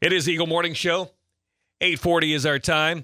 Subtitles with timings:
[0.00, 1.10] It is Eagle Morning Show.
[1.80, 3.02] 840 is our time.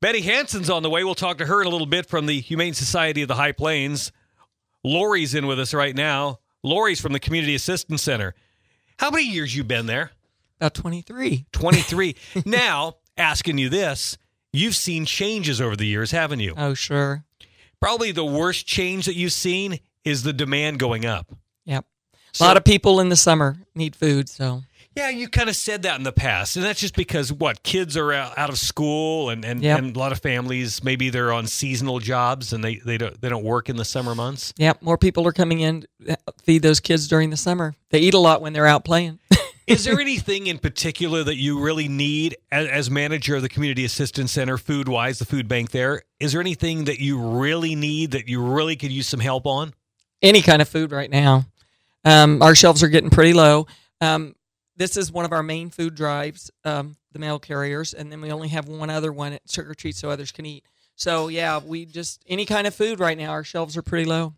[0.00, 1.04] Betty Hansen's on the way.
[1.04, 3.52] We'll talk to her in a little bit from the Humane Society of the High
[3.52, 4.10] Plains.
[4.82, 6.40] Lori's in with us right now.
[6.64, 8.34] Lori's from the Community Assistance Center.
[8.98, 10.10] How many years you been there?
[10.60, 11.46] About 23.
[11.52, 12.16] 23.
[12.44, 14.18] now, asking you this,
[14.52, 16.54] you've seen changes over the years, haven't you?
[16.56, 17.24] Oh, sure.
[17.80, 21.30] Probably the worst change that you've seen is the demand going up.
[21.66, 21.84] Yep.
[22.40, 24.62] A lot of people in the summer need food, so
[24.98, 27.96] Yeah, you kind of said that in the past, and that's just because what kids
[27.96, 29.78] are out of school, and and, Yep.
[29.78, 33.28] and a lot of families maybe they're on seasonal jobs and they they don't they
[33.28, 34.52] don't work in the summer months.
[34.56, 35.86] yep, more people are coming in
[36.42, 37.74] feed those kids during the summer.
[37.90, 39.20] They eat a lot when they're out playing.
[39.68, 43.84] Is there anything in particular that you really need as, as manager of the community
[43.84, 46.02] assistance center, food wise, the food bank there?
[46.18, 49.74] Is there anything that you really need that you really could use some help on?
[50.22, 51.46] Any kind of food right now.
[52.04, 53.66] Um, our shelves are getting pretty low.
[54.00, 54.34] Um,
[54.78, 58.32] this is one of our main food drives, um, the mail carriers, and then we
[58.32, 60.64] only have one other one at Sugar Treat so others can eat.
[60.94, 63.30] So yeah, we just any kind of food right now.
[63.30, 64.34] Our shelves are pretty low.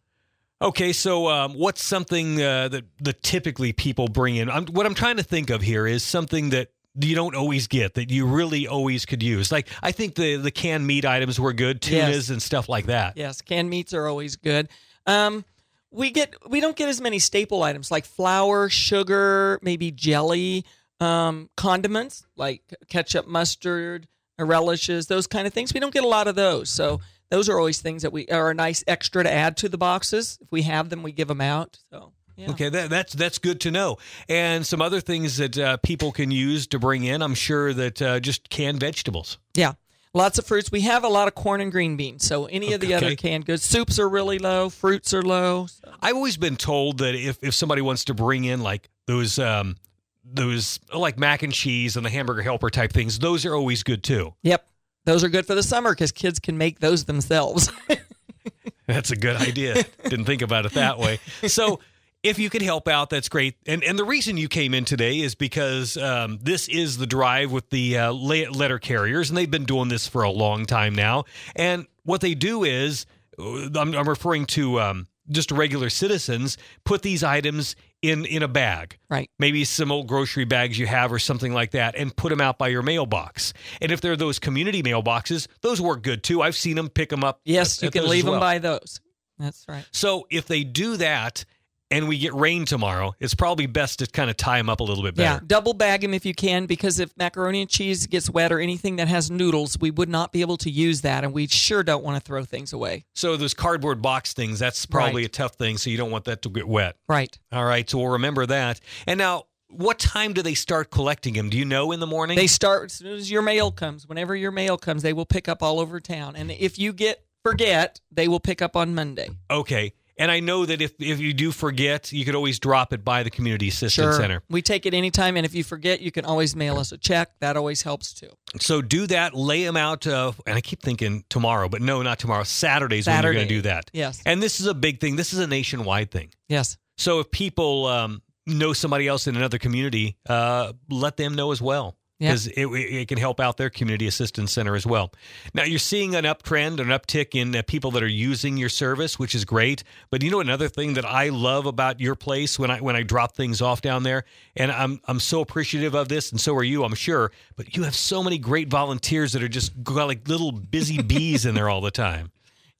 [0.62, 4.50] Okay, so um, what's something uh, that that typically people bring in?
[4.50, 6.68] I'm, what I'm trying to think of here is something that
[7.00, 9.52] you don't always get that you really always could use.
[9.52, 12.30] Like I think the the canned meat items were good, tunas Yes.
[12.30, 13.16] and stuff like that.
[13.16, 14.68] Yes, canned meats are always good.
[15.06, 15.44] Um,
[15.90, 20.64] we get we don't get as many staple items like flour, sugar, maybe jelly,
[21.00, 24.06] um, condiments like ketchup, mustard,
[24.38, 25.74] relishes, those kind of things.
[25.74, 28.50] We don't get a lot of those, so those are always things that we are
[28.50, 30.38] a nice extra to add to the boxes.
[30.40, 31.78] If we have them, we give them out.
[31.90, 32.50] So yeah.
[32.50, 33.98] Okay, that, that's that's good to know.
[34.28, 37.20] And some other things that uh, people can use to bring in.
[37.20, 39.36] I'm sure that uh, just canned vegetables.
[39.54, 39.72] Yeah.
[40.12, 40.72] Lots of fruits.
[40.72, 42.26] We have a lot of corn and green beans.
[42.26, 45.66] So any of the other canned goods, soups are really low, fruits are low.
[45.66, 45.92] So.
[46.00, 49.76] I've always been told that if, if somebody wants to bring in like those um,
[50.24, 54.02] those like mac and cheese and the hamburger helper type things, those are always good
[54.02, 54.34] too.
[54.42, 54.66] Yep.
[55.04, 57.70] Those are good for the summer because kids can make those themselves.
[58.86, 59.84] That's a good idea.
[60.04, 61.20] Didn't think about it that way.
[61.46, 61.80] So,
[62.22, 63.56] if you could help out, that's great.
[63.66, 67.50] And and the reason you came in today is because um, this is the drive
[67.52, 71.24] with the uh, letter carriers, and they've been doing this for a long time now.
[71.56, 73.06] And what they do is,
[73.38, 78.48] uh, I'm, I'm referring to um, just regular citizens, put these items in in a
[78.48, 79.28] bag right.
[79.38, 82.56] maybe some old grocery bags you have or something like that and put them out
[82.56, 83.52] by your mailbox
[83.82, 87.22] and if they're those community mailboxes those work good too i've seen them pick them
[87.22, 89.02] up Yes, at- you at can leave them by those.
[89.38, 89.84] That's right.
[89.90, 91.44] So if they do that
[91.90, 94.84] and we get rain tomorrow, it's probably best to kind of tie them up a
[94.84, 95.34] little bit better.
[95.34, 98.60] Yeah, double bag them if you can because if macaroni and cheese gets wet or
[98.60, 101.82] anything that has noodles, we would not be able to use that, and we sure
[101.82, 103.04] don't want to throw things away.
[103.14, 105.26] So those cardboard box things, that's probably Right.
[105.26, 105.78] a tough thing.
[105.78, 106.96] So you don't want that to get wet.
[107.08, 107.38] Right.
[107.52, 107.88] All right.
[107.88, 108.80] So we'll remember that.
[109.06, 111.48] And now, what time do they start collecting them?
[111.48, 112.36] Do you know in the morning?
[112.36, 114.06] They start as soon as your mail comes.
[114.06, 117.24] Whenever your mail comes, they will pick up all over town, and if you get
[117.44, 119.30] forget, they will pick up on Monday.
[119.50, 119.92] okay.
[120.20, 123.22] And I know that if, if you do forget, you could always drop it by
[123.22, 124.12] the Community Assistance Sure.
[124.12, 124.42] Center.
[124.50, 127.30] We take it anytime, and if you forget, you can always mail us a check.
[127.40, 128.28] That always helps too.
[128.60, 129.34] So do that.
[129.34, 130.06] Lay them out.
[130.06, 132.44] Uh, and I keep thinking tomorrow, but no, not tomorrow.
[132.44, 133.90] Saturday's when you're going to do that.
[133.94, 134.20] Yes.
[134.26, 135.16] And this is a big thing.
[135.16, 136.30] This is a nationwide thing.
[136.50, 136.76] Yes.
[136.98, 141.62] So if people um, know somebody else in another community, uh, let them know as
[141.62, 141.96] well.
[142.20, 142.28] Yeah.
[142.28, 145.10] Because it, it can help out their community assistance center as well.
[145.54, 149.18] Now you're seeing an uptrend, an uptick in uh, people that are using your service,
[149.18, 149.82] which is great.
[150.10, 153.02] But you know another thing that I love about your place when I when I
[153.02, 156.62] drop things off down there, and I'm I'm so appreciative of this, and so are
[156.62, 157.32] you, I'm sure.
[157.56, 161.46] But you have so many great volunteers that are just got like little busy bees
[161.46, 162.32] in there all the time.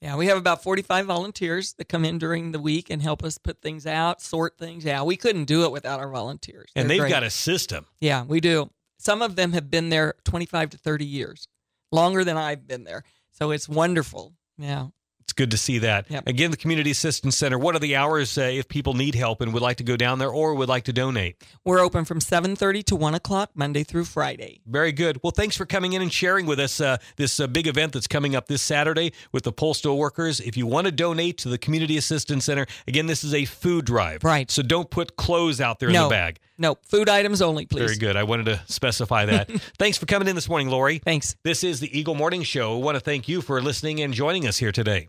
[0.03, 3.37] Yeah, we have about 45 volunteers that come in during the week and help us
[3.37, 4.83] put things out, sort things.
[4.83, 6.71] Yeah, we couldn't do it without our volunteers.
[6.75, 7.11] And They're they've great.
[7.11, 7.84] got a system.
[8.01, 8.71] Yeah, we do.
[9.00, 11.49] Some of them have been there 25 to 30 years,
[11.91, 13.03] longer than I've been there.
[13.31, 14.34] So it's wonderful.
[14.59, 14.88] Yeah.
[15.30, 16.10] It's good to see that.
[16.10, 16.26] Yep.
[16.26, 17.56] Again, the Community Assistance Center.
[17.56, 20.18] What are the hours uh, if people need help and would like to go down
[20.18, 21.41] there or would like to donate?
[21.64, 24.60] We're open from 7:30 to 1 o'clock Monday through Friday.
[24.66, 25.21] Very good.
[25.22, 28.09] Well, thanks for coming in and sharing with us uh, this uh, big event that's
[28.09, 30.41] coming up this Saturday with the postal workers.
[30.41, 33.84] If you want to donate to the Community Assistance Center, again, this is a food
[33.84, 34.24] drive.
[34.24, 34.50] Right.
[34.50, 36.41] So don't put clothes out there in the bag.
[36.59, 37.84] No, food items only, please.
[37.84, 38.16] Very good.
[38.16, 39.48] I wanted to specify that.
[39.78, 40.98] thanks for coming in this morning, Lori.
[40.98, 41.36] Thanks.
[41.44, 42.74] This is the Eagle Morning Show.
[42.74, 45.09] I want to thank you for listening and joining us here today.